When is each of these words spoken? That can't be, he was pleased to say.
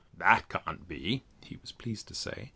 That 0.17 0.49
can't 0.49 0.87
be, 0.87 1.25
he 1.45 1.57
was 1.57 1.71
pleased 1.71 2.07
to 2.07 2.15
say. 2.15 2.49